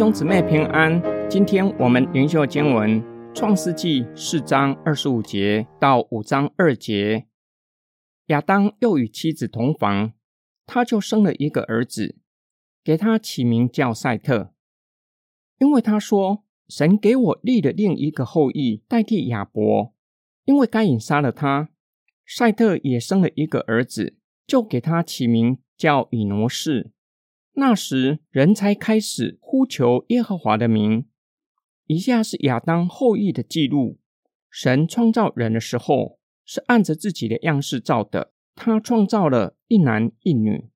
[0.00, 0.98] 兄姊妹平安。
[1.28, 3.02] 今天我们灵修经文
[3.34, 7.26] 《创世纪》四章二十五节到五章二节。
[8.28, 10.14] 亚当又与妻子同房，
[10.64, 12.16] 他就生了一个儿子，
[12.82, 14.54] 给他起名叫赛特，
[15.58, 19.92] 因为他说：“神给我立了另一个后裔代替亚伯，
[20.46, 21.68] 因为该隐杀了他。”
[22.26, 26.90] 赛特也生了一个儿子，就给他起名叫以挪士。
[27.54, 31.06] 那时，人才开始呼求耶和华的名。
[31.86, 33.98] 以下是亚当后裔的记录：
[34.48, 38.32] 神创造人的时候，是按着自己的样式造的。
[38.54, 40.70] 他创造了一男一女，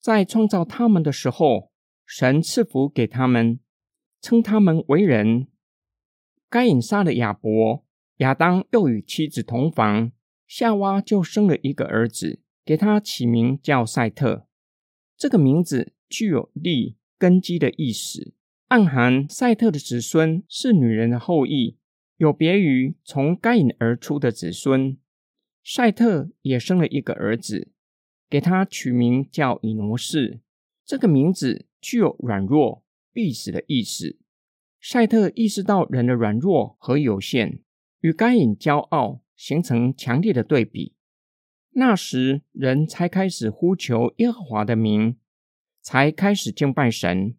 [0.00, 1.72] 在创造他们的时候，
[2.06, 3.58] 神赐福给他们，
[4.20, 5.48] 称他们为人。
[6.48, 7.84] 该隐杀了亚伯，
[8.18, 10.12] 亚当又与妻子同房，
[10.46, 14.46] 夏娃就生了一个儿子，给他起名叫赛特。
[15.16, 15.92] 这个名字。
[16.12, 18.34] 具有力根基的意思，
[18.68, 21.78] 暗含赛特的子孙是女人的后裔，
[22.18, 24.98] 有别于从该隐而出的子孙。
[25.64, 27.72] 赛特也生了一个儿子，
[28.28, 30.40] 给他取名叫以挪士。
[30.84, 34.18] 这个名字具有软弱、必死的意思。
[34.78, 37.60] 赛特意识到人的软弱和有限，
[38.00, 40.94] 与该隐骄傲形成强烈的对比。
[41.70, 45.16] 那时，人才开始呼求耶和华的名。
[45.82, 47.34] 才开始敬拜神，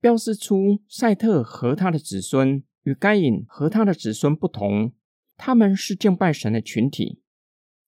[0.00, 4.92] 标示出赛特和他的子孙与该隐和他的子孙不同，
[5.36, 7.20] 他们是敬拜神的群体。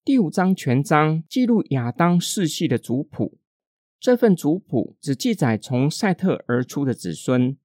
[0.04, 3.38] 第五章全章记录亚当世系的族谱，
[3.98, 7.56] 这份族谱只记载从赛特而出的子孙，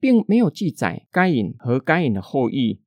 [0.00, 2.80] 并没有记载该隐和该隐的后裔。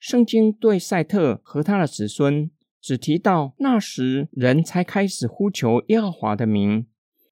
[0.00, 6.86] 圣经对赛特和他的子孙只提到那时人才开始呼求耶和华的名。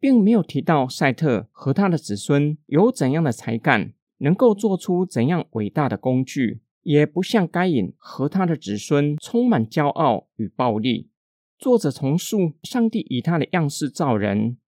[0.04, 11.08] 并没有提到赛特和他的子孙有怎样的才干，能够做出怎样伟大的工具，也不像该隐和他的子孙充满骄傲与暴力。
[11.56, 14.58] 作者重述上帝以他的样式造人，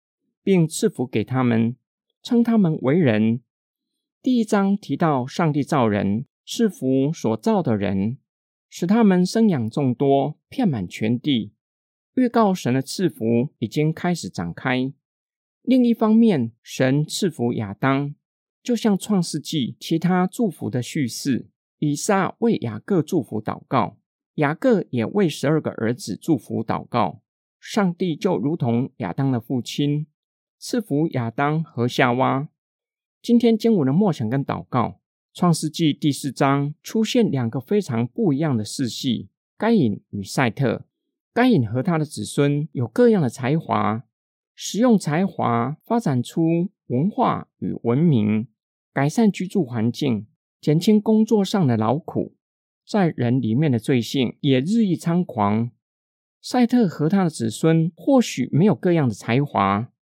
[0.42, 1.76] 并赐福给他们，
[2.22, 3.42] 称他们为人。
[4.22, 8.16] 第一章提到上帝造人，赐福所造的人，
[8.70, 11.52] 使他们生养众多，遍满全地，
[12.14, 14.90] 预告神的赐福已经开始展开。
[15.66, 18.14] 另一方面，神赐福亚当，
[18.62, 21.48] 就像创世纪其他祝福的叙事。
[21.80, 23.98] 以撒为雅各祝福祷告，
[24.36, 27.20] 雅各也为十二个儿子祝福祷告。
[27.58, 30.06] 上帝就如同亚当的父亲，
[30.56, 32.48] 赐福亚当和夏娃。
[33.20, 35.00] 今天经文的默想跟祷告，
[35.34, 39.28] 创世纪第四章出现两个非常不一样的世系：
[39.58, 40.86] 该隐与赛特。
[41.34, 44.05] 该隐和他的子孙有各样的才华。
[44.58, 48.48] 使用才华发展出文化与文明，
[48.94, 50.26] 改善居住环境，
[50.60, 52.34] 减轻工作上的劳苦，
[52.88, 55.70] 在人里面的罪性也日益猖狂。
[56.40, 59.92] 赛特和他的子孙或许没有各样的才华。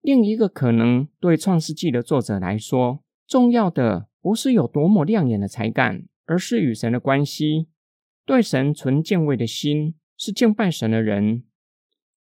[0.00, 7.66] 另一个可能，对创世纪的作者来说，重要的不是有多么亮眼的才干，而是与神的关系。
[8.24, 11.42] 对神存敬畏的心，是敬拜神的人。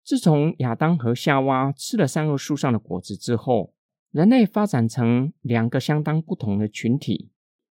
[0.06, 3.74] 自从亚当和夏娃吃了三恶树上的果子之后，
[4.12, 7.32] 人类发展成两个相当不同的群体：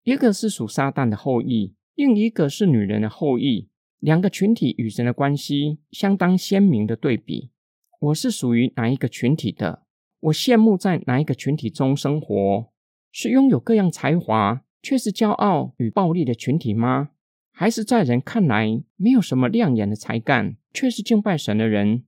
[0.03, 3.69] 一个是属撒旦的后裔，另一个是女人的后裔。
[3.99, 7.51] 两个群体与神的关系相当鲜明的对比。
[7.99, 9.83] 我是属于哪一个群体的？
[10.19, 12.67] 我羡慕在哪一个群体中生活？
[13.09, 17.11] 是拥有各样才华却是骄傲与暴力的群体吗？
[17.51, 22.03] 还是在人看来没有什么亮眼的才干却是敬拜神的人？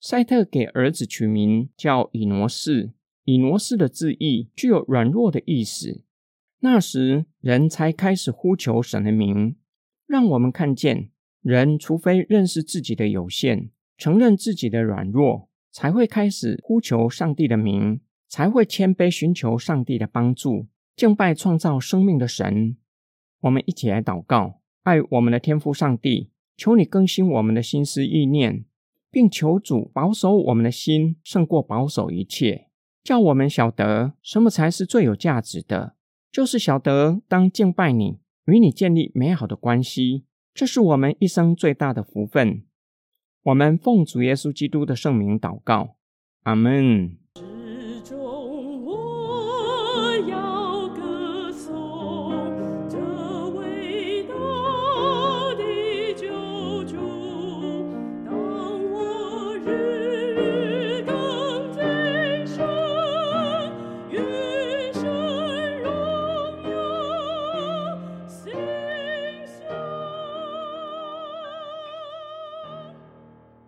[0.00, 2.92] 赛特给儿子取名叫以挪士，
[3.24, 6.04] 以挪士的字义具有软弱的意思。
[6.60, 9.56] 那时人才开始呼求神的名，
[10.06, 11.10] 让我们看见
[11.42, 22.76] 人除非认识自己的有限，承认自己的软弱，才会开始呼求上帝的名，才会谦卑寻求上帝的帮助，敬拜创造生命的神。
[23.40, 28.64] 我们一起来祷告，爱我们的天父上帝，求你更新我们的心思意念。
[29.10, 32.68] 并求主保守我们的心，胜过保守一切，
[33.02, 35.94] 叫我们晓得什么才是最有价值的，
[36.30, 40.24] 就是晓得当敬拜你，与你建立美好的关系，
[40.54, 42.62] 这是我们一生最大的福分。
[43.44, 45.96] 我们奉主耶稣基督的圣名祷告，
[46.42, 47.17] 阿门。